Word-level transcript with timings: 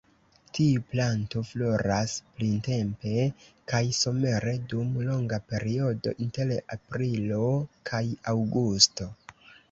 Tiu 0.57 0.83
planto 0.91 1.41
floras 1.47 2.13
printempe 2.37 3.25
kaj 3.73 3.81
somere 3.97 4.53
dum 4.71 4.95
longa 5.09 5.39
periodo 5.51 6.13
inter 6.25 6.55
aprilo 6.77 7.51
kaj 7.91 8.01
aŭgusto. 8.33 9.09